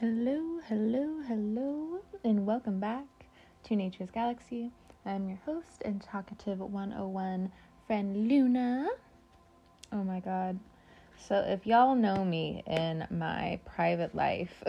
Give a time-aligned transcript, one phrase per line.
[0.00, 3.04] Hello, hello, hello, and welcome back
[3.64, 4.70] to Nature's Galaxy.
[5.04, 7.52] I'm your host and talkative 101
[7.86, 8.88] friend Luna.
[9.92, 10.58] Oh my god.
[11.18, 14.64] So, if y'all know me in my private life,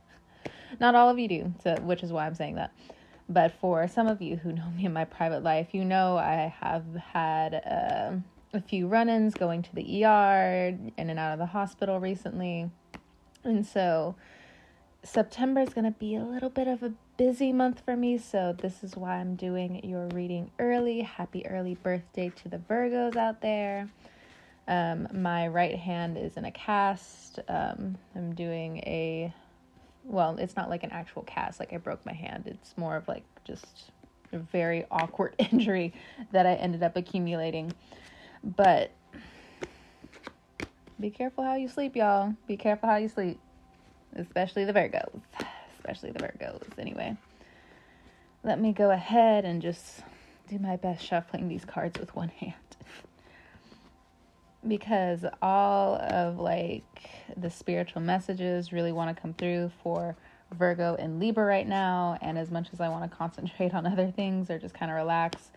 [0.80, 2.74] not all of you do, so, which is why I'm saying that.
[3.26, 6.54] But for some of you who know me in my private life, you know I
[6.60, 8.16] have had uh,
[8.52, 12.70] a few run ins going to the ER, in and out of the hospital recently.
[13.44, 14.14] And so,
[15.04, 18.54] September is going to be a little bit of a busy month for me, so
[18.58, 21.02] this is why I'm doing your reading early.
[21.02, 23.88] Happy early birthday to the Virgos out there.
[24.66, 27.38] Um, my right hand is in a cast.
[27.48, 29.32] Um, I'm doing a,
[30.04, 32.44] well, it's not like an actual cast, like I broke my hand.
[32.46, 33.92] It's more of like just
[34.32, 35.94] a very awkward injury
[36.32, 37.72] that I ended up accumulating.
[38.42, 38.90] But
[41.00, 42.34] be careful how you sleep, y'all.
[42.48, 43.38] Be careful how you sleep
[44.16, 45.20] especially the Virgos.
[45.78, 46.78] Especially the Virgos.
[46.78, 47.16] Anyway,
[48.44, 50.00] let me go ahead and just
[50.48, 52.54] do my best shuffling these cards with one hand.
[54.66, 60.16] because all of like the spiritual messages really want to come through for
[60.54, 62.18] Virgo and Libra right now.
[62.20, 64.96] And as much as I want to concentrate on other things or just kind of
[64.96, 65.50] relax,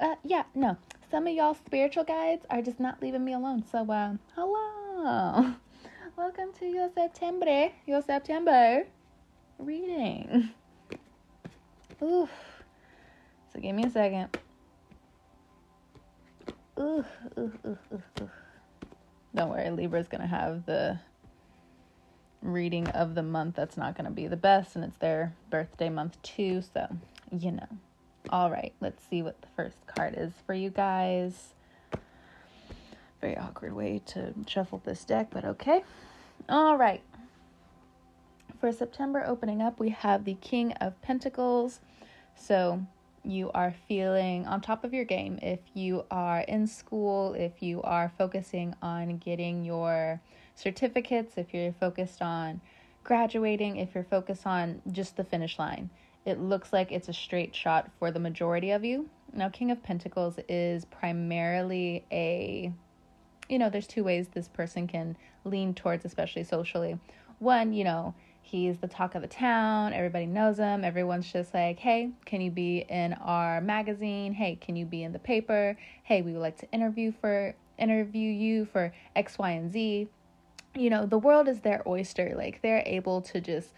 [0.00, 0.76] uh, yeah, no.
[1.10, 3.64] Some of y'all spiritual guides are just not leaving me alone.
[3.70, 5.54] So, uh, hello.
[6.20, 8.84] Welcome to your September, your September
[9.58, 10.50] reading.
[12.02, 12.28] Ooh.
[13.50, 14.36] So give me a second.
[16.78, 17.06] Ooh,
[17.38, 18.30] ooh, ooh, ooh.
[19.34, 20.98] Don't worry, Libra's gonna have the
[22.42, 26.20] reading of the month that's not gonna be the best, and it's their birthday month
[26.22, 26.86] too, so
[27.32, 27.68] you know.
[28.28, 31.54] All right, let's see what the first card is for you guys.
[33.22, 35.82] Very awkward way to shuffle this deck, but okay.
[36.50, 37.00] All right.
[38.58, 41.78] For September opening up, we have the King of Pentacles.
[42.34, 42.84] So
[43.22, 45.38] you are feeling on top of your game.
[45.42, 50.20] If you are in school, if you are focusing on getting your
[50.56, 52.60] certificates, if you're focused on
[53.04, 55.88] graduating, if you're focused on just the finish line,
[56.26, 59.08] it looks like it's a straight shot for the majority of you.
[59.32, 62.72] Now, King of Pentacles is primarily a
[63.50, 66.98] you know, there's two ways this person can lean towards, especially socially.
[67.40, 71.78] One, you know, he's the talk of the town, everybody knows him, everyone's just like,
[71.78, 74.32] hey, can you be in our magazine?
[74.32, 75.76] Hey, can you be in the paper?
[76.04, 80.08] Hey, we would like to interview for interview you for X, Y, and Z.
[80.76, 82.34] You know, the world is their oyster.
[82.36, 83.70] Like they're able to just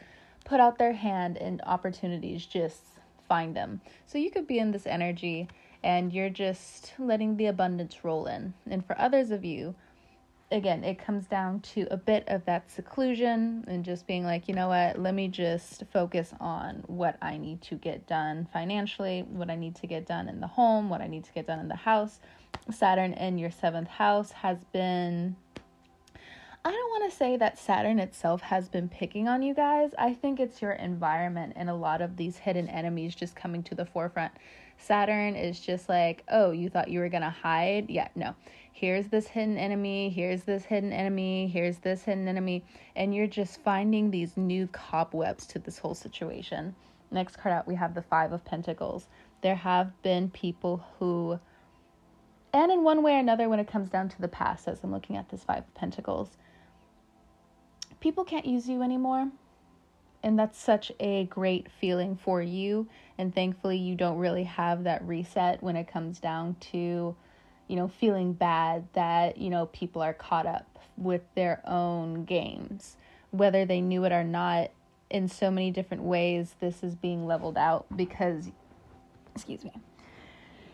[0.44, 2.82] put out their hand and opportunities just
[3.28, 3.80] find them.
[4.06, 5.48] So you could be in this energy
[5.82, 8.54] and you're just letting the abundance roll in.
[8.70, 9.74] And for others of you,
[10.52, 14.54] again, it comes down to a bit of that seclusion and just being like, you
[14.54, 19.50] know what, let me just focus on what I need to get done financially, what
[19.50, 21.68] I need to get done in the home, what I need to get done in
[21.68, 22.20] the house.
[22.70, 25.36] Saturn in your seventh house has been.
[26.64, 29.90] I don't want to say that Saturn itself has been picking on you guys.
[29.98, 33.74] I think it's your environment and a lot of these hidden enemies just coming to
[33.74, 34.32] the forefront.
[34.82, 37.88] Saturn is just like, oh, you thought you were going to hide?
[37.88, 38.34] Yeah, no.
[38.72, 42.64] Here's this hidden enemy, here's this hidden enemy, here's this hidden enemy,
[42.96, 46.74] and you're just finding these new cobwebs to this whole situation.
[47.12, 49.06] Next card out, we have the Five of Pentacles.
[49.40, 51.38] There have been people who,
[52.52, 54.90] and in one way or another, when it comes down to the past, as I'm
[54.90, 56.30] looking at this Five of Pentacles,
[58.00, 59.30] people can't use you anymore
[60.22, 62.88] and that's such a great feeling for you.
[63.18, 67.14] And thankfully you don't really have that reset when it comes down to
[67.68, 72.96] you know feeling bad that you know people are caught up with their own games.
[73.30, 74.70] Whether they knew it or not
[75.10, 78.50] in so many different ways this is being leveled out because
[79.34, 79.72] excuse me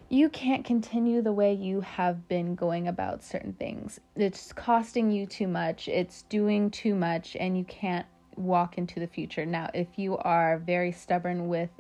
[0.09, 4.01] you can't continue the way you have been going about certain things.
[4.17, 8.07] It's costing you too much, it's doing too much, and you can't
[8.39, 9.45] walk into the future.
[9.45, 11.71] Now, if you are very stubborn with,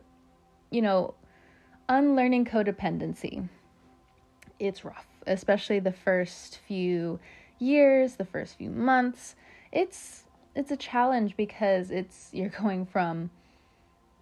[0.71, 1.15] you know,
[1.89, 3.49] unlearning codependency,
[4.59, 7.21] it's rough, especially the first few
[7.59, 9.37] years, the first few months.
[9.73, 10.25] It's
[10.55, 13.31] it's a challenge because it's you're going from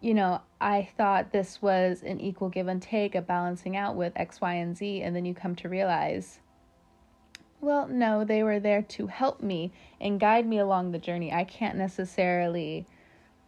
[0.03, 4.13] you know, I thought this was an equal give and take, a balancing out with
[4.15, 6.39] X, Y, and Z, and then you come to realize
[7.67, 11.33] well, no, they were there to help me and guide me along the journey.
[11.33, 12.87] I can't necessarily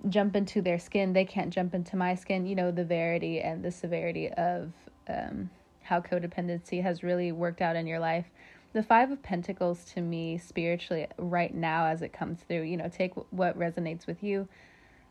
[0.08, 1.12] jump into their skin.
[1.12, 2.44] They can't jump into my skin.
[2.44, 4.72] You know, the verity and the severity of
[5.08, 5.50] um,
[5.82, 8.26] how codependency has really worked out in your life.
[8.72, 12.88] the Five of Pentacles to me, spiritually, right now, as it comes through, you know,
[12.88, 14.48] take what resonates with you,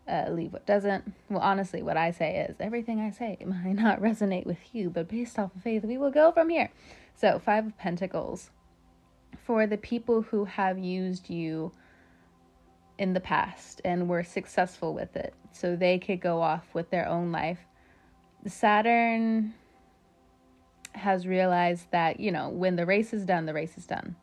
[0.06, 1.14] uh, leave what doesn't.
[1.30, 5.08] Well, honestly, what I say is everything I say might not resonate with you, but
[5.08, 6.72] based off of faith, we will go from here.
[7.16, 8.52] So, Five of Pentacles.
[9.48, 11.72] For the people who have used you
[12.98, 17.08] in the past and were successful with it, so they could go off with their
[17.08, 17.60] own life,
[18.46, 19.54] Saturn
[20.92, 24.18] has realized that, you know, when the race is done, the race is done.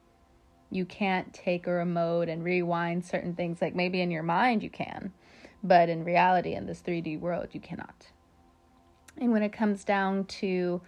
[0.70, 3.62] You can't take a remote and rewind certain things.
[3.62, 5.10] Like maybe in your mind you can,
[5.62, 8.08] but in reality, in this 3D world, you cannot.
[9.16, 10.82] And when it comes down to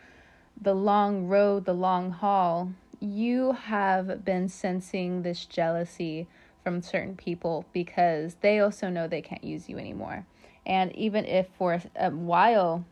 [0.60, 6.26] the long road, the long haul, you have been sensing this jealousy
[6.62, 10.26] from certain people because they also know they can't use you anymore.
[10.64, 12.84] And even if for a while,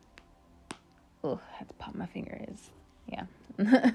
[1.23, 2.69] oh, I have to pop my finger is
[3.11, 3.25] yeah.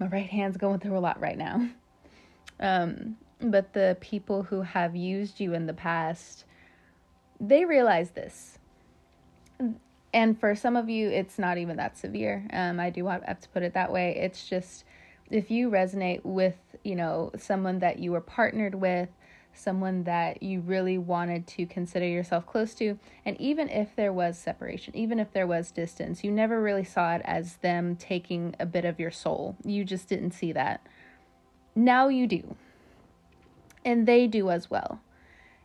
[0.00, 1.68] My right hand's going through a lot right now.
[2.60, 6.44] Um, but the people who have used you in the past,
[7.40, 8.57] they realize this.
[10.12, 12.46] And for some of you, it's not even that severe.
[12.52, 14.16] Um, I do have to put it that way.
[14.16, 14.84] It's just
[15.30, 19.10] if you resonate with, you know, someone that you were partnered with,
[19.52, 22.98] someone that you really wanted to consider yourself close to.
[23.26, 27.16] And even if there was separation, even if there was distance, you never really saw
[27.16, 29.56] it as them taking a bit of your soul.
[29.64, 30.86] You just didn't see that.
[31.74, 32.56] Now you do.
[33.84, 35.00] And they do as well.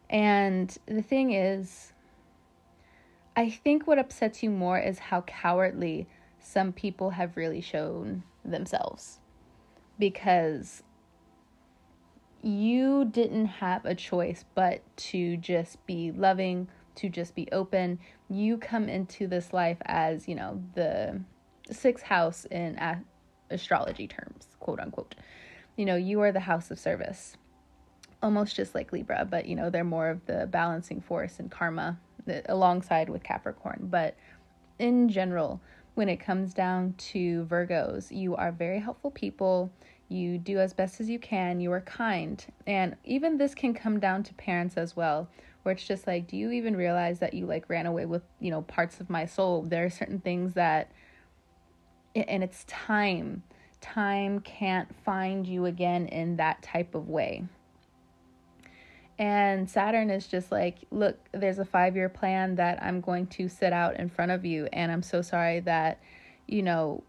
[0.10, 1.93] And the thing is,
[3.36, 6.08] I think what upsets you more is how cowardly
[6.40, 9.20] some people have really shown themselves.
[9.98, 10.84] Because
[12.44, 18.00] you didn't have a choice but to just be loving, to just be open.
[18.30, 21.22] You come into this life as, you know, the
[21.72, 22.80] sixth house in
[23.50, 25.16] astrology terms, quote unquote.
[25.76, 27.36] You know, you are the house of service.
[28.22, 32.00] Almost just like Libra, but you know, they're more of the balancing force and karma
[32.48, 33.88] alongside with Capricorn.
[33.90, 34.16] But
[34.80, 35.62] in general,
[35.96, 39.72] when it comes down to Virgos, you are very helpful people
[40.10, 42.46] you do as best as you can, you are kind.
[42.68, 45.28] And even this can come down to parents as well,
[45.64, 48.52] where it's just like, do you even realize that you like ran away with, you
[48.52, 49.64] know, parts of my soul?
[49.64, 50.92] There are certain things that,
[52.16, 53.44] and it's time.
[53.82, 57.44] Time can't find you again in that type of way.
[59.20, 63.48] And Saturn is just like, look, there's a five year plan that I'm going to
[63.48, 64.68] set out in front of you.
[64.74, 66.00] And I'm so sorry that,
[66.48, 67.04] you know,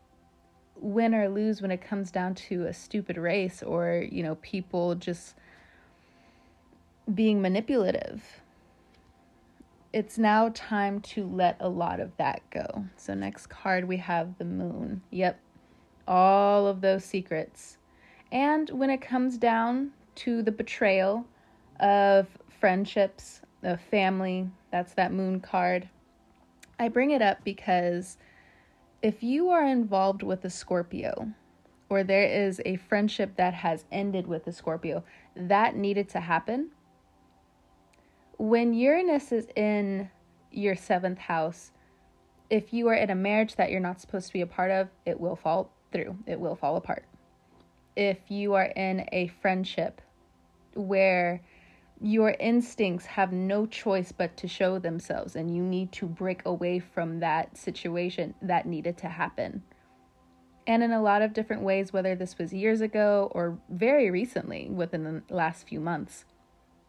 [0.76, 4.94] win or lose when it comes down to a stupid race or, you know, people
[4.94, 5.34] just
[7.12, 8.22] being manipulative.
[9.92, 12.86] It's now time to let a lot of that go.
[12.96, 15.02] So, next card we have the moon.
[15.10, 15.38] Yep,
[16.08, 17.78] all of those secrets.
[18.32, 21.26] And when it comes down to the betrayal
[21.80, 22.26] of
[22.60, 25.88] friendships, of family, that's that moon card.
[26.78, 28.18] I bring it up because
[29.02, 31.28] if you are involved with a Scorpio,
[31.88, 35.04] or there is a friendship that has ended with a Scorpio,
[35.36, 36.70] that needed to happen.
[38.38, 40.10] When Uranus is in
[40.50, 41.70] your seventh house,
[42.50, 44.88] if you are in a marriage that you're not supposed to be a part of,
[45.06, 47.04] it will fall through, it will fall apart.
[47.96, 50.00] If you are in a friendship
[50.74, 51.42] where
[52.04, 56.78] your instincts have no choice but to show themselves, and you need to break away
[56.78, 59.62] from that situation that needed to happen.
[60.66, 64.68] And in a lot of different ways, whether this was years ago or very recently,
[64.68, 66.26] within the last few months,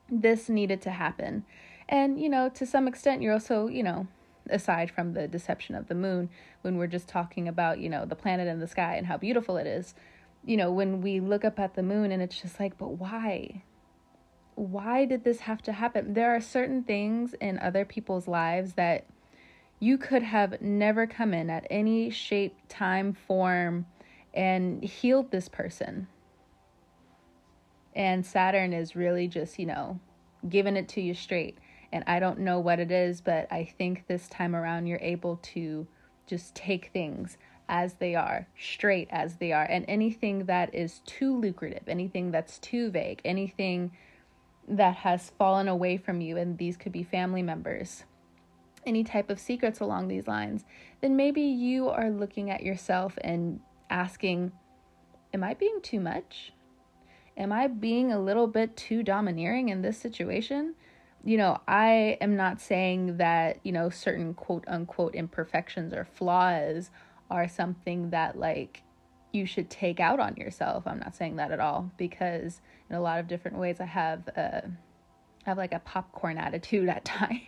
[0.09, 1.45] this needed to happen.
[1.87, 4.07] And, you know, to some extent, you're also, you know,
[4.49, 6.29] aside from the deception of the moon,
[6.61, 9.55] when we're just talking about, you know, the planet in the sky and how beautiful
[9.55, 9.95] it is,
[10.43, 13.63] you know, when we look up at the moon and it's just like, but why?
[14.55, 16.13] Why did this have to happen?
[16.13, 19.05] There are certain things in other people's lives that
[19.79, 23.85] you could have never come in at any shape, time, form,
[24.33, 26.07] and healed this person.
[27.95, 29.99] And Saturn is really just, you know,
[30.47, 31.57] giving it to you straight.
[31.91, 35.37] And I don't know what it is, but I think this time around you're able
[35.53, 35.87] to
[36.27, 39.63] just take things as they are, straight as they are.
[39.63, 43.91] And anything that is too lucrative, anything that's too vague, anything
[44.67, 48.03] that has fallen away from you, and these could be family members,
[48.85, 50.65] any type of secrets along these lines,
[51.01, 54.51] then maybe you are looking at yourself and asking,
[55.33, 56.53] Am I being too much?
[57.37, 60.75] Am I being a little bit too domineering in this situation?
[61.23, 66.91] You know, I am not saying that, you know, certain quote unquote imperfections or flaws
[67.29, 68.83] are something that, like,
[69.35, 70.83] you should take out on yourself.
[70.87, 74.29] I'm not saying that at all because in a lot of different ways I have
[74.35, 77.41] uh, I have like a popcorn attitude at times.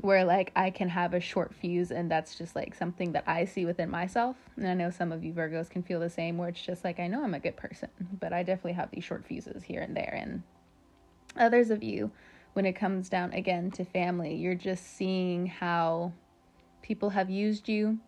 [0.00, 3.44] where like I can have a short fuse and that's just like something that I
[3.44, 4.36] see within myself.
[4.56, 7.00] And I know some of you Virgos can feel the same where it's just like
[7.00, 9.96] I know I'm a good person, but I definitely have these short fuses here and
[9.96, 10.42] there and
[11.36, 12.10] others of you
[12.56, 16.10] when it comes down again to family, you're just seeing how
[16.80, 17.98] people have used you,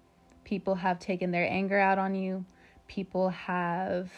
[0.49, 2.43] people have taken their anger out on you,
[2.87, 4.11] people have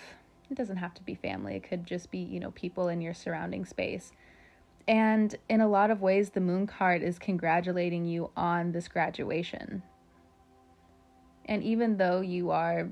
[0.48, 3.14] it doesn't have to be family, it could just be, you know, people in your
[3.14, 4.12] surrounding space.
[4.88, 9.82] And in a lot of ways, the moon card is congratulating you on this graduation.
[11.44, 12.88] And even though you are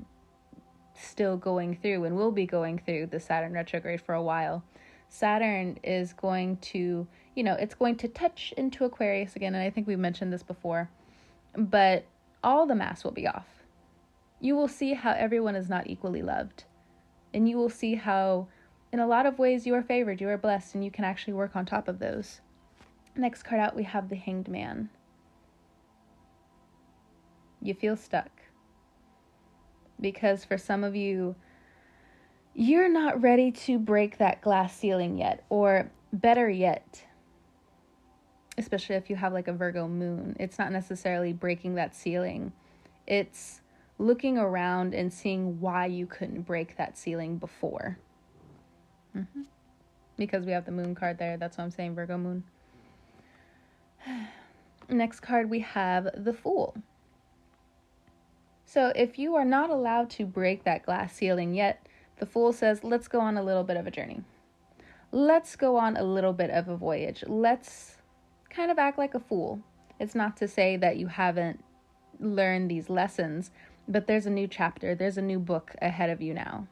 [0.93, 4.63] still going through and will be going through the Saturn retrograde for a while,
[5.09, 9.69] Saturn is going to you know, it's going to touch into Aquarius again, and I
[9.69, 10.89] think we mentioned this before,
[11.55, 12.05] but
[12.43, 13.47] all the masks will be off.
[14.39, 16.63] You will see how everyone is not equally loved.
[17.33, 18.47] And you will see how,
[18.91, 21.33] in a lot of ways, you are favored, you are blessed, and you can actually
[21.33, 22.41] work on top of those.
[23.15, 24.89] Next card out, we have the Hanged Man.
[27.61, 28.31] You feel stuck.
[29.99, 31.35] Because for some of you,
[32.55, 37.03] you're not ready to break that glass ceiling yet, or better yet,
[38.59, 42.51] especially if you have like a Virgo moon, it's not necessarily breaking that ceiling.
[43.07, 43.61] It's
[43.97, 47.97] looking around and seeing why you couldn't break that ceiling before.
[49.15, 49.41] Mm-hmm.
[50.17, 51.37] Because we have the moon card there.
[51.37, 52.43] That's what I'm saying, Virgo moon.
[54.89, 56.75] Next card, we have the Fool.
[58.65, 61.85] So if you are not allowed to break that glass ceiling yet,
[62.17, 64.21] the Fool says, let's go on a little bit of a journey.
[65.11, 67.23] Let's go on a little bit of a voyage.
[67.27, 67.98] Let's
[68.49, 69.61] kind of act like a fool.
[69.99, 71.63] It's not to say that you haven't
[72.19, 73.51] learned these lessons,
[73.87, 76.67] but there's a new chapter, there's a new book ahead of you now.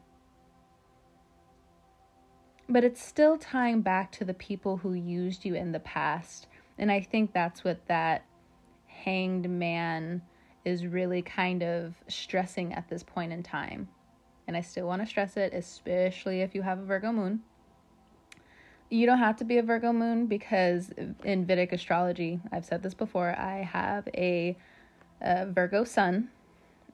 [2.70, 6.48] But it's still tying back to the people who used you in the past.
[6.78, 8.26] And I think that's what that
[8.86, 10.22] hanged man
[10.66, 13.88] is really kind of stressing at this point in time.
[14.48, 17.42] And I still want to stress it, especially if you have a Virgo moon
[18.90, 20.92] you don't have to be a Virgo moon because
[21.24, 24.56] in Vedic astrology, I've said this before, I have a,
[25.22, 26.30] a Virgo sun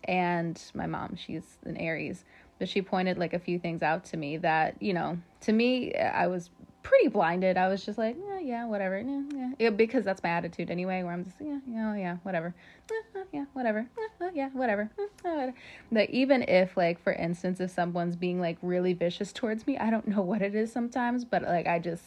[0.05, 2.25] and my mom, she's an Aries,
[2.59, 5.93] but she pointed like a few things out to me that, you know, to me,
[5.95, 6.49] I was
[6.83, 7.57] pretty blinded.
[7.57, 11.01] I was just like, yeah, yeah, whatever, yeah, yeah, yeah, because that's my attitude anyway.
[11.01, 12.53] Where I'm just, yeah, yeah, yeah, whatever,
[12.91, 13.87] uh, uh, yeah, whatever,
[14.21, 15.53] uh, yeah, whatever, whatever.
[15.91, 19.89] Like even if, like, for instance, if someone's being like really vicious towards me, I
[19.89, 22.03] don't know what it is sometimes, but like I just,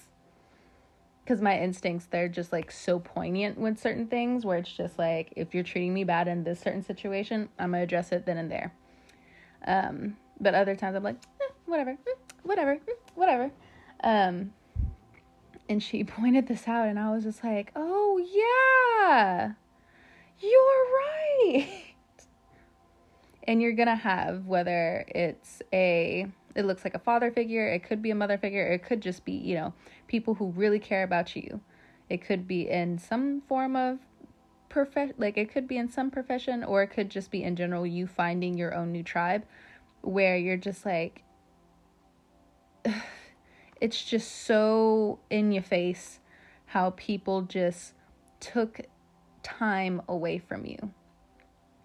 [1.24, 5.32] because my instincts they're just like so poignant with certain things where it's just like
[5.34, 8.50] if you're treating me bad in this certain situation, I'm gonna address it then and
[8.50, 8.72] there.
[9.66, 11.96] Um, but other times I'm like, eh, whatever,
[12.44, 12.78] whatever,
[13.14, 13.50] whatever.
[14.04, 14.52] Um,
[15.68, 19.52] and she pointed this out and I was just like, "Oh yeah.
[20.40, 21.82] You're right."
[23.44, 27.84] and you're going to have whether it's a it looks like a father figure, it
[27.84, 29.74] could be a mother figure, it could just be, you know,
[30.08, 31.60] people who really care about you.
[32.08, 33.98] It could be in some form of
[34.70, 37.86] profession, like it could be in some profession or it could just be in general
[37.86, 39.44] you finding your own new tribe
[40.00, 41.22] where you're just like
[43.80, 46.20] it's just so in your face
[46.66, 47.92] how people just
[48.40, 48.80] took
[49.42, 50.90] time away from you.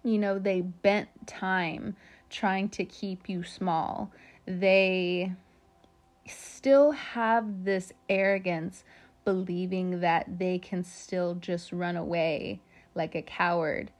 [0.02, 1.96] You know, they bent time
[2.28, 4.10] trying to keep you small.
[4.46, 5.32] They
[6.26, 8.84] still have this arrogance
[9.24, 12.60] believing that they can still just run away
[12.94, 13.90] like a coward,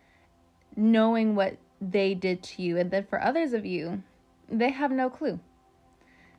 [0.76, 2.78] knowing what they did to you.
[2.78, 4.02] And then for others of you,
[4.48, 5.38] they have no clue.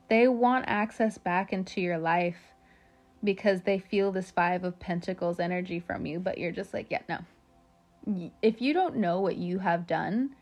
[0.10, 2.38] They want access back into your life
[3.24, 7.02] because they feel this Five of Pentacles energy from you, but you're just like, yeah,
[7.08, 8.30] no.
[8.42, 10.36] If you don't know what you have done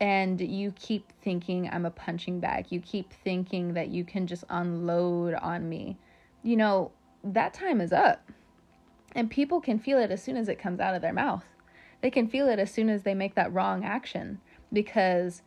[0.00, 4.44] and you keep thinking I'm a punching bag, you keep thinking that you can just
[4.48, 5.98] unload on me,
[6.42, 6.92] you know,
[7.24, 8.30] that time is up.
[9.12, 11.44] And people can feel it as soon as it comes out of their mouth.
[12.02, 14.40] They can feel it as soon as they make that wrong action
[14.72, 15.42] because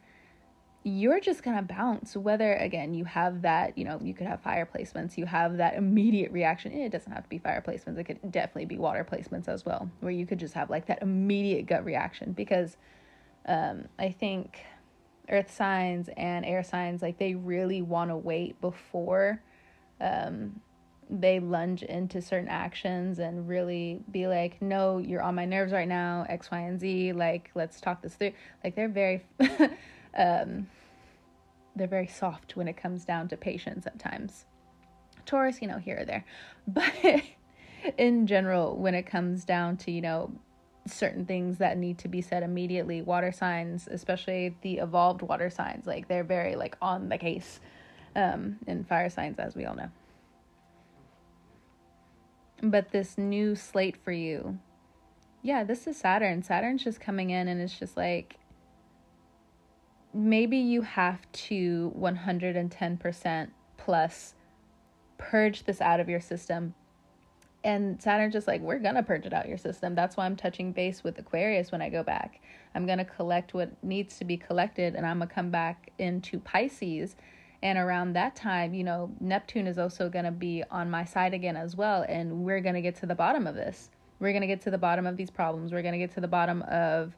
[0.90, 4.42] you're just going to bounce whether again you have that you know you could have
[4.42, 8.06] fire placements you have that immediate reaction it doesn't have to be fire placements it
[8.06, 11.66] could definitely be water placements as well where you could just have like that immediate
[11.66, 12.78] gut reaction because
[13.48, 14.62] um, i think
[15.30, 19.42] earth signs and air signs like they really want to wait before
[20.02, 20.60] um,
[21.10, 25.88] they lunge into certain actions and really be like, no, you're on my nerves right
[25.88, 27.14] now, X, Y, and Z.
[27.14, 28.34] Like, let's talk this through.
[28.64, 29.26] Like, they're very,
[30.18, 30.68] um,
[31.80, 34.46] they're very soft when it comes down to patience at times.
[35.26, 36.26] Taurus, you know, here or there.
[36.68, 37.24] But
[37.98, 40.32] in general, when it comes down to, you know,
[40.86, 45.88] certain things that need to be said immediately, water signs, especially the evolved water signs,
[45.88, 47.60] like they're very like on the case.
[48.16, 49.90] Um, and fire signs, as we all know.
[52.62, 54.60] But this new slate for you,
[55.42, 56.44] yeah, this is Saturn.
[56.44, 58.38] Saturn's just coming in and it's just like
[60.14, 64.34] maybe you have to 110% plus
[65.18, 66.74] purge this out of your system.
[67.64, 69.96] And Saturn just like, we're gonna purge it out your system.
[69.96, 72.42] That's why I'm touching base with Aquarius when I go back.
[72.74, 77.16] I'm gonna collect what needs to be collected and I'm gonna come back into Pisces
[77.62, 81.34] and around that time, you know, Neptune is also going to be on my side
[81.34, 82.06] again as well.
[82.08, 83.90] And we're going to get to the bottom of this.
[84.20, 85.72] We're going to get to the bottom of these problems.
[85.72, 87.16] We're going to get to the bottom of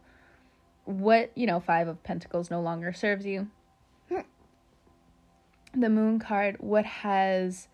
[0.99, 3.47] what, you know, Five of Pentacles no longer serves you.
[5.73, 7.69] The Moon card, what has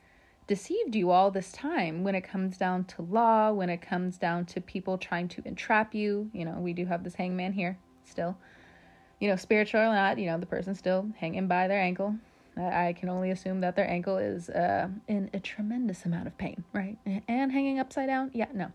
[0.46, 4.46] deceived you all this time when it comes down to law, when it comes down
[4.46, 6.30] to people trying to entrap you.
[6.32, 8.38] You know, we do have this hangman here still.
[9.20, 12.18] You know, spiritual or not, you know, the person's still hanging by their ankle
[12.58, 16.64] I can only assume that their ankle is uh, in a tremendous amount of pain,
[16.74, 16.98] right?
[17.28, 18.32] And hanging upside down?
[18.34, 18.72] Yeah, no.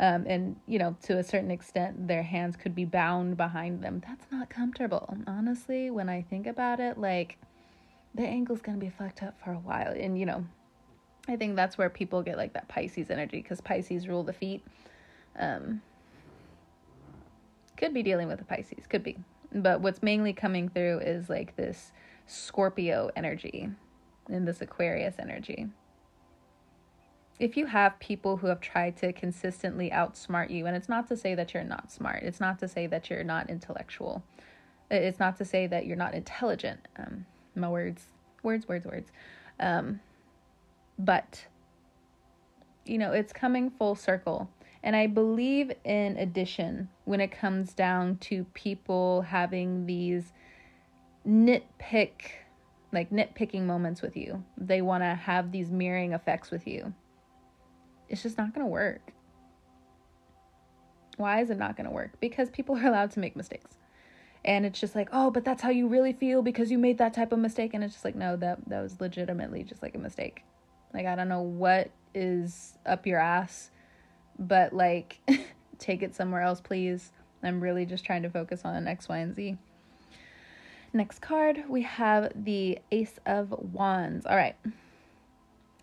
[0.00, 4.00] Um, and, you know, to a certain extent, their hands could be bound behind them.
[4.06, 5.16] That's not comfortable.
[5.26, 7.36] Honestly, when I think about it, like,
[8.14, 9.92] the ankle's gonna be fucked up for a while.
[9.92, 10.44] And, you know,
[11.28, 14.64] I think that's where people get like that Pisces energy because Pisces rule the feet.
[15.38, 15.82] Um,
[17.76, 19.18] could be dealing with a Pisces, could be.
[19.52, 21.92] But what's mainly coming through is like this
[22.26, 23.68] Scorpio energy
[24.28, 25.68] and this Aquarius energy.
[27.38, 31.16] If you have people who have tried to consistently outsmart you, and it's not to
[31.16, 34.24] say that you're not smart, it's not to say that you're not intellectual,
[34.90, 36.80] it's not to say that you're not intelligent.
[36.96, 38.06] Um, my words,
[38.42, 39.10] words, words, words.
[39.60, 40.00] Um,
[40.98, 41.44] but,
[42.84, 44.48] you know, it's coming full circle.
[44.82, 50.32] And I believe in addition when it comes down to people having these
[51.26, 52.12] nitpick
[52.92, 54.42] like nitpicking moments with you.
[54.56, 56.94] They want to have these mirroring effects with you.
[58.08, 59.12] It's just not going to work.
[61.16, 62.12] Why is it not going to work?
[62.20, 63.76] Because people are allowed to make mistakes.
[64.44, 67.12] And it's just like, "Oh, but that's how you really feel because you made that
[67.12, 69.98] type of mistake." And it's just like, "No, that that was legitimately just like a
[69.98, 70.44] mistake."
[70.94, 73.70] Like I don't know what is up your ass,
[74.38, 75.18] but like
[75.78, 77.10] take it somewhere else, please.
[77.42, 79.58] I'm really just trying to focus on X, Y, and Z.
[80.92, 84.24] Next card, we have the Ace of Wands.
[84.24, 84.56] All right,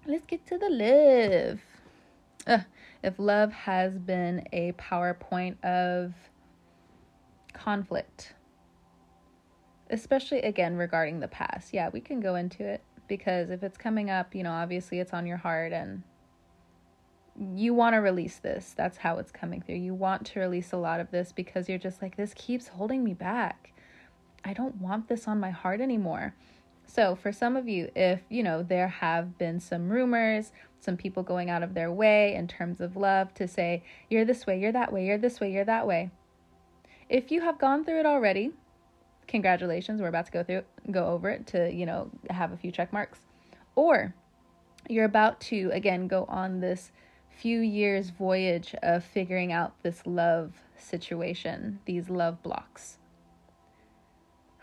[0.07, 1.74] let's get to the love.
[2.47, 2.61] Ugh.
[3.03, 6.13] If love has been a PowerPoint of
[7.53, 8.33] conflict,
[9.89, 14.09] especially again regarding the past, yeah, we can go into it because if it's coming
[14.09, 16.03] up, you know, obviously it's on your heart and
[17.55, 18.73] you want to release this.
[18.75, 19.75] That's how it's coming through.
[19.75, 23.03] You want to release a lot of this because you're just like, this keeps holding
[23.03, 23.73] me back.
[24.43, 26.35] I don't want this on my heart anymore.
[26.87, 30.51] So, for some of you, if you know there have been some rumors,
[30.85, 34.45] some people going out of their way in terms of love to say, you're this
[34.45, 36.11] way, you're that way, you're this way, you're that way.
[37.09, 38.51] If you have gone through it already,
[39.27, 42.71] congratulations, we're about to go through go over it to, you know, have a few
[42.71, 43.19] check marks.
[43.75, 44.13] Or
[44.87, 46.91] you're about to again go on this
[47.29, 52.99] few years voyage of figuring out this love situation, these love blocks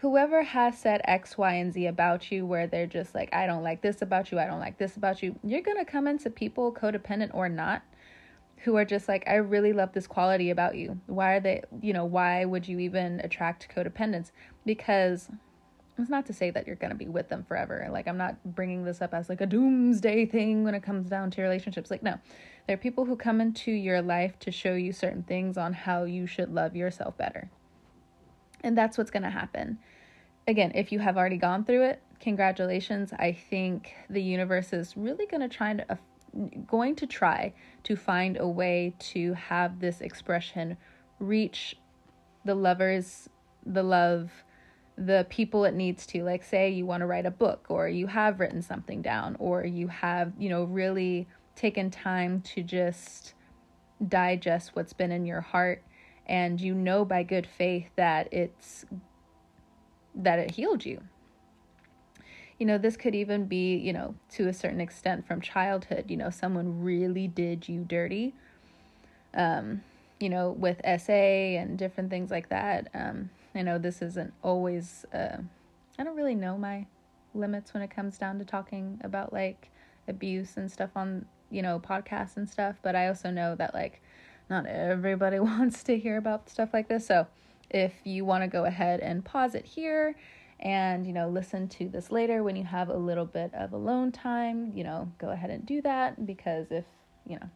[0.02, 3.62] whoever has said X, Y, and Z about you, where they're just like, I don't
[3.62, 6.28] like this about you, I don't like this about you, you're going to come into
[6.28, 7.82] people, codependent or not,
[8.64, 10.98] who are just like, I really love this quality about you.
[11.06, 14.32] Why are they, you know, why would you even attract codependence?
[14.66, 15.28] Because
[15.96, 17.86] it's not to say that you're going to be with them forever.
[17.88, 21.30] Like, I'm not bringing this up as like a doomsday thing when it comes down
[21.32, 21.92] to relationships.
[21.92, 22.18] Like, no,
[22.66, 26.02] there are people who come into your life to show you certain things on how
[26.02, 27.50] you should love yourself better.
[28.64, 29.78] And that's what's going to happen
[30.46, 33.12] again, if you have already gone through it, congratulations.
[33.18, 35.96] I think the universe is really going to try to uh,
[36.66, 37.52] going to try
[37.84, 40.76] to find a way to have this expression
[41.18, 41.76] reach
[42.44, 43.28] the lovers,
[43.66, 44.30] the love,
[44.96, 46.22] the people it needs to.
[46.22, 49.64] Like say you want to write a book or you have written something down or
[49.64, 53.34] you have, you know, really taken time to just
[54.08, 55.82] digest what's been in your heart
[56.26, 58.84] and you know by good faith that it's
[60.14, 61.00] that it healed you.
[62.58, 66.04] you know, this could even be, you know, to a certain extent from childhood.
[66.08, 68.34] You know, someone really did you dirty.
[69.34, 69.82] Um,
[70.20, 72.88] you know, with SA and different things like that.
[72.94, 75.38] Um, I know this isn't always, uh,
[75.98, 76.86] I don't really know my
[77.34, 79.70] limits when it comes down to talking about like
[80.06, 84.00] abuse and stuff on, you know, podcasts and stuff, but I also know that like
[84.48, 87.06] not everybody wants to hear about stuff like this.
[87.06, 87.26] So
[87.72, 90.14] if you want to go ahead and pause it here
[90.60, 94.12] and, you know, listen to this later when you have a little bit of alone
[94.12, 96.84] time, you know, go ahead and do that because if,
[97.26, 97.48] you know,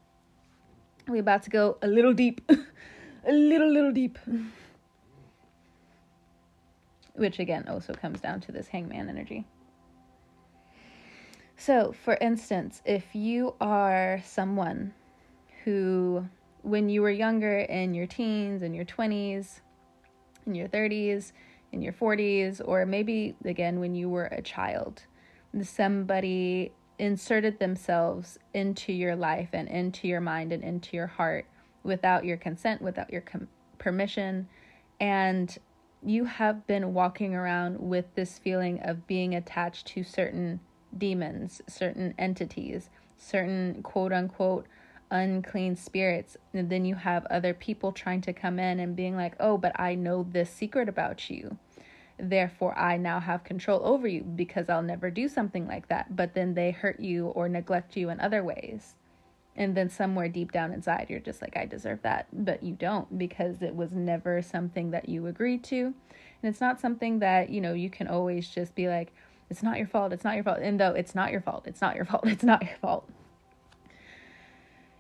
[1.07, 4.19] we're about to go a little deep, a little, little deep.
[7.15, 9.47] Which again also comes down to this hangman energy.
[11.57, 14.93] So, for instance, if you are someone
[15.65, 16.27] who,
[16.63, 19.61] when you were younger in your teens, and your 20s,
[20.47, 21.33] in your 30s,
[21.73, 25.03] in your 40s, or maybe again when you were a child,
[25.63, 31.47] somebody inserted themselves into your life and into your mind and into your heart
[31.83, 34.49] without your consent, without your com- permission,
[35.01, 35.59] and
[36.05, 40.61] you have been walking around with this feeling of being attached to certain
[40.97, 44.67] demons, certain entities, certain quote unquote
[45.11, 46.37] unclean spirits.
[46.53, 49.79] And then you have other people trying to come in and being like, oh, but
[49.79, 51.59] I know this secret about you.
[52.19, 56.16] Therefore, I now have control over you because I'll never do something like that.
[56.16, 58.95] But then they hurt you or neglect you in other ways.
[59.55, 62.27] And then somewhere deep down inside, you're just like, I deserve that.
[62.33, 65.87] But you don't because it was never something that you agreed to.
[65.87, 65.95] And
[66.42, 69.12] it's not something that, you know, you can always just be like,
[69.49, 70.12] it's not your fault.
[70.12, 70.59] It's not your fault.
[70.61, 72.25] And though it's not your fault, it's not your fault.
[72.27, 73.09] It's not your fault.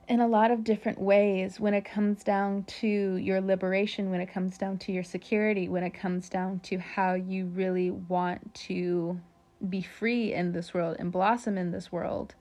[0.08, 4.32] In a lot of different ways, when it comes down to your liberation, when it
[4.32, 9.20] comes down to your security, when it comes down to how you really want to
[9.68, 12.36] be free in this world and blossom in this world,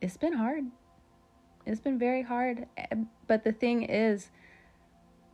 [0.00, 0.66] it's been hard.
[1.66, 2.66] It's been very hard.
[3.26, 4.30] But the thing is,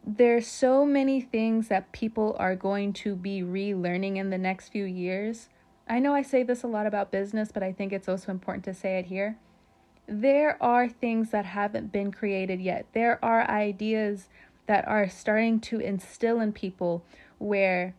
[0.06, 4.85] there's so many things that people are going to be relearning in the next few
[4.85, 5.50] years.
[5.87, 8.64] I know I say this a lot about business, but I think it's also important
[8.64, 9.37] to say it here.
[10.09, 12.87] There are things that haven't been created yet.
[12.92, 14.29] There are ideas
[14.66, 17.05] that are starting to instill in people
[17.38, 17.95] where,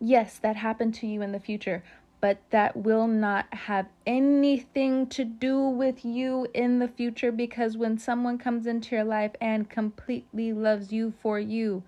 [0.00, 1.82] yes, that happened to you in the future,
[2.20, 7.98] but that will not have anything to do with you in the future because when
[7.98, 11.82] someone comes into your life and completely loves you for you,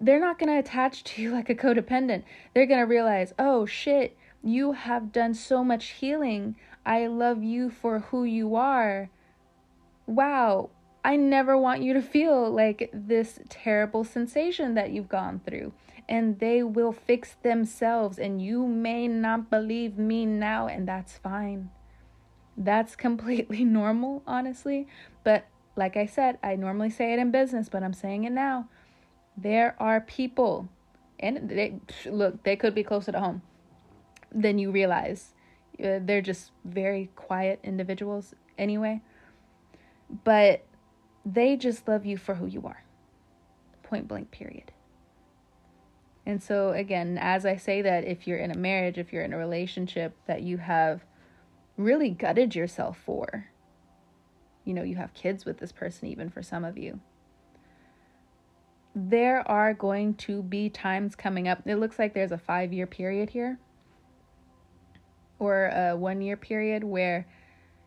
[0.00, 2.22] they're not going to attach to you like a codependent.
[2.54, 6.56] They're going to realize, oh shit, you have done so much healing.
[6.84, 9.10] I love you for who you are.
[10.06, 10.70] Wow,
[11.04, 15.72] I never want you to feel like this terrible sensation that you've gone through
[16.10, 18.18] and they will fix themselves.
[18.18, 21.70] And you may not believe me now, and that's fine.
[22.56, 24.88] That's completely normal, honestly.
[25.22, 28.68] But like I said, I normally say it in business, but I'm saying it now.
[29.36, 30.68] There are people,
[31.20, 33.42] and they look, they could be closer to home
[34.34, 35.32] than you realize.
[35.82, 39.00] Uh, they're just very quiet individuals anyway.
[40.24, 40.64] But
[41.24, 42.84] they just love you for who you are.
[43.82, 44.72] Point blank, period.
[46.26, 49.32] And so, again, as I say that, if you're in a marriage, if you're in
[49.32, 51.04] a relationship that you have
[51.76, 53.46] really gutted yourself for,
[54.64, 57.00] you know, you have kids with this person, even for some of you,
[58.94, 61.62] there are going to be times coming up.
[61.64, 63.58] It looks like there's a five year period here
[65.40, 67.26] or a one year period where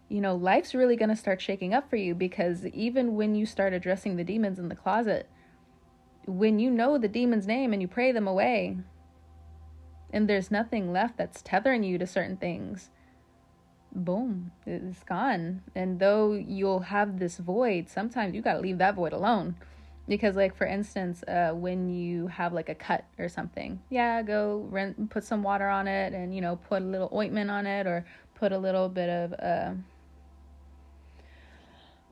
[0.10, 3.46] you know life's really going to start shaking up for you because even when you
[3.46, 5.30] start addressing the demons in the closet
[6.26, 8.78] when you know the demon's name and you pray them away,
[10.12, 12.92] and there's nothing left that's tethering you to certain things,
[13.92, 15.62] boom, it's gone.
[15.76, 19.56] And though you'll have this void, sometimes you got to leave that void alone.
[20.08, 24.68] Because, like, for instance, uh, when you have like a cut or something, yeah, go
[24.70, 27.88] rent, put some water on it and, you know, put a little ointment on it
[27.88, 29.74] or put a little bit of, uh,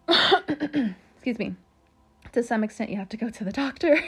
[1.16, 1.56] excuse me,
[2.32, 4.02] to some extent you have to go to the doctor.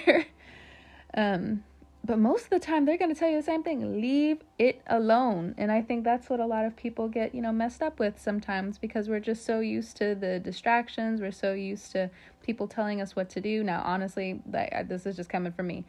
[1.14, 1.64] um,
[2.06, 4.82] but most of the time they're going to tell you the same thing leave it
[4.88, 8.00] alone and i think that's what a lot of people get you know messed up
[8.00, 12.10] with sometimes because we're just so used to the distractions we're so used to
[12.44, 15.86] people telling us what to do now honestly this is just coming from me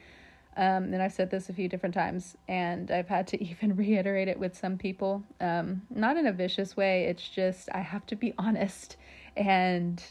[0.57, 4.29] um, and i've said this a few different times and i've had to even reiterate
[4.29, 8.17] it with some people um, not in a vicious way it's just i have to
[8.17, 8.97] be honest
[9.37, 10.03] and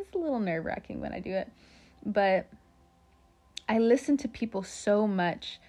[0.00, 1.50] it's a little nerve wracking when I do it.
[2.04, 2.46] But
[3.68, 5.60] I listen to people so much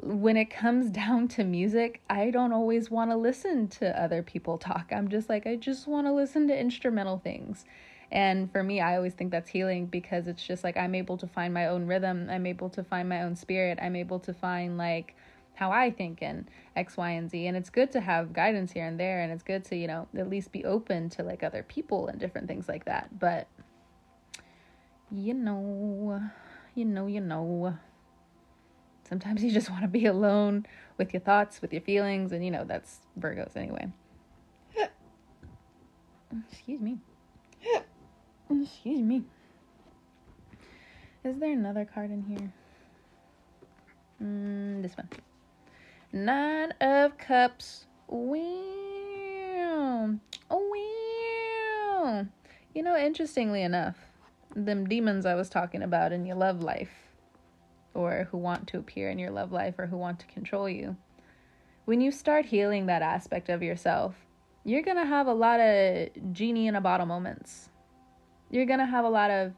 [0.00, 4.58] when it comes down to music, I don't always want to listen to other people
[4.58, 4.90] talk.
[4.90, 7.64] I'm just like, I just want to listen to instrumental things.
[8.14, 11.26] And for me, I always think that's healing because it's just like I'm able to
[11.26, 12.28] find my own rhythm.
[12.30, 13.80] I'm able to find my own spirit.
[13.82, 15.16] I'm able to find like
[15.54, 17.44] how I think and X, Y, and Z.
[17.48, 19.20] And it's good to have guidance here and there.
[19.20, 22.20] And it's good to, you know, at least be open to like other people and
[22.20, 23.18] different things like that.
[23.18, 23.48] But,
[25.10, 26.22] you know,
[26.76, 27.76] you know, you know.
[29.08, 30.66] Sometimes you just want to be alone
[30.98, 32.30] with your thoughts, with your feelings.
[32.30, 33.88] And, you know, that's Virgos anyway.
[36.52, 36.98] Excuse me.
[38.50, 39.22] Excuse me.
[41.24, 42.52] Is there another card in here?
[44.22, 45.08] Mm, this one.
[46.12, 47.86] Nine of Cups.
[48.06, 49.00] Wow.
[50.50, 52.26] Wow.
[52.74, 53.96] You know, interestingly enough,
[54.54, 56.92] them demons I was talking about in your love life,
[57.94, 60.96] or who want to appear in your love life, or who want to control you,
[61.86, 64.14] when you start healing that aspect of yourself,
[64.64, 67.70] you're going to have a lot of genie in a bottle moments
[68.54, 69.52] you're going to have a lot of,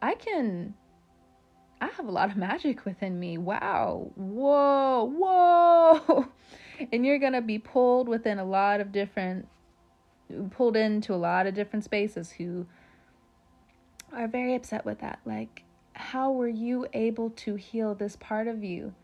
[0.00, 0.74] I can,
[1.80, 3.38] I have a lot of magic within me.
[3.38, 4.10] Wow.
[4.14, 5.12] Whoa.
[5.16, 6.28] Whoa.
[6.92, 9.48] and you're going to be pulled within a lot of different,
[10.50, 12.66] pulled into a lot of different spaces who
[14.12, 15.18] are very upset with that.
[15.24, 18.94] Like, how were you able to heal this part of you?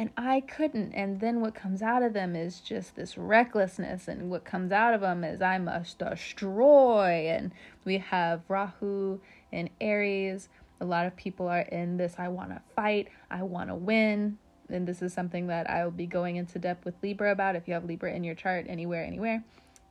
[0.00, 0.94] And I couldn't.
[0.94, 4.94] And then what comes out of them is just this recklessness, and what comes out
[4.94, 7.28] of them is I must destroy.
[7.28, 7.52] And
[7.84, 9.20] we have Rahu
[9.52, 10.48] and Aries.
[10.80, 14.38] A lot of people are in this I want to fight, I want to win.
[14.70, 17.54] And this is something that I will be going into depth with Libra about.
[17.54, 19.44] If you have Libra in your chart anywhere, anywhere,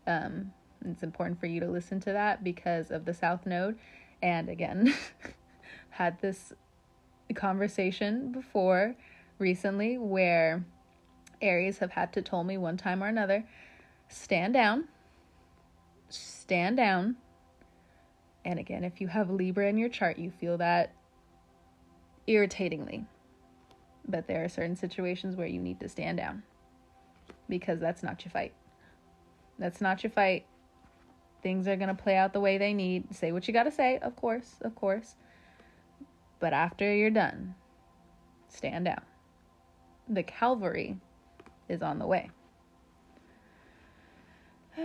[0.07, 0.51] um,
[0.83, 3.77] it's important for you to listen to that because of the South Node.
[4.23, 4.91] And again,
[5.91, 6.51] had this
[7.35, 8.95] conversation before
[9.39, 10.63] recently where
[11.41, 13.45] Aries have had to tell me one time or another
[14.09, 14.87] stand down,
[16.09, 17.15] stand down.
[18.43, 20.93] And again, if you have Libra in your chart, you feel that
[22.27, 23.05] irritatingly.
[24.07, 26.43] But there are certain situations where you need to stand down
[27.47, 28.53] because that's not your fight.
[29.59, 30.45] That's not your fight.
[31.43, 33.13] Things are going to play out the way they need.
[33.15, 35.15] Say what you got to say, of course, of course.
[36.39, 37.55] But after you're done,
[38.47, 39.01] stand down
[40.09, 40.97] the Calvary
[41.67, 42.31] is on the way.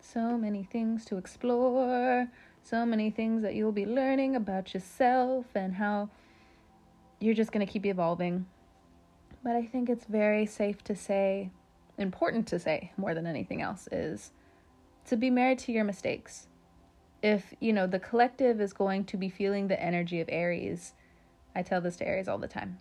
[0.00, 2.28] so many things to explore,
[2.62, 6.08] so many things that you'll be learning about yourself and how
[7.20, 8.46] you're just going to keep evolving.
[9.42, 11.50] But I think it's very safe to say,
[11.98, 14.30] important to say more than anything else, is
[15.06, 16.46] to be married to your mistakes.
[17.22, 20.92] If, you know, the collective is going to be feeling the energy of Aries,
[21.54, 22.78] I tell this to Aries all the time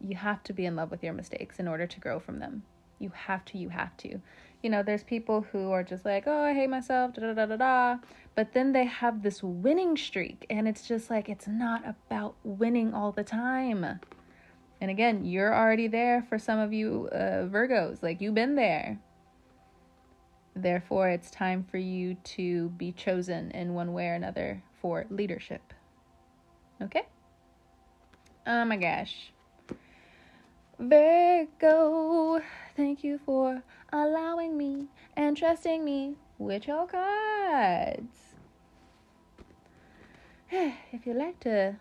[0.00, 2.62] you have to be in love with your mistakes in order to grow from them.
[2.98, 4.20] You have to, you have to.
[4.62, 7.46] You know, there's people who are just like, oh, I hate myself, da da da
[7.46, 7.98] da da.
[8.34, 12.92] But then they have this winning streak, and it's just like, it's not about winning
[12.92, 14.00] all the time.
[14.80, 18.98] And again, you're already there for some of you uh, Virgos, like you've been there.
[20.54, 25.72] Therefore, it's time for you to be chosen in one way or another for leadership.
[26.82, 27.06] Okay?
[28.46, 29.32] Oh my gosh.
[30.80, 32.40] Virgo,
[32.76, 34.86] thank you for allowing me
[35.16, 38.14] and trusting me with your cards.
[40.92, 41.76] If you'd like to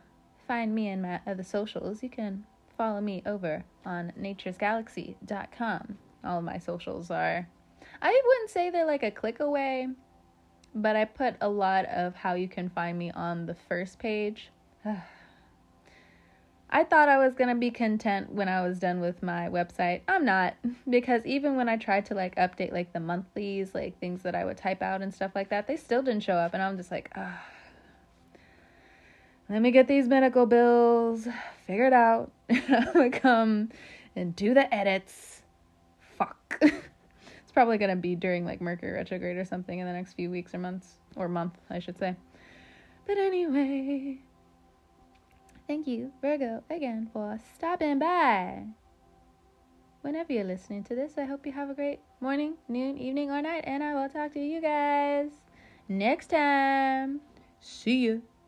[0.47, 5.97] find me and my other socials, you can follow me over on naturesgalaxy.com.
[6.23, 7.47] All of my socials are,
[8.01, 9.89] I wouldn't say they're like a click away,
[10.73, 14.49] but I put a lot of how you can find me on the first page.
[16.69, 20.01] I thought I was going to be content when I was done with my website.
[20.07, 20.55] I'm not
[20.89, 24.43] because even when I tried to like update like the monthlies, like things that I
[24.43, 26.91] would type out and stuff like that, they still didn't show up and I'm just
[26.91, 27.41] like, ah.
[29.49, 31.25] Let me get these medical bills
[31.65, 32.31] figured out.
[32.49, 33.69] I'm going to come
[34.13, 35.41] and do the edits.
[36.17, 36.57] Fuck.
[36.61, 40.29] it's probably going to be during like Mercury retrograde or something in the next few
[40.29, 42.17] weeks or months or month, I should say.
[43.05, 44.17] But anyway,
[45.67, 48.67] Thank you, Virgo, again for stopping by.
[50.01, 53.41] Whenever you're listening to this, I hope you have a great morning, noon, evening, or
[53.41, 55.29] night, and I will talk to you guys
[55.89, 57.19] next time.
[57.59, 58.21] See you.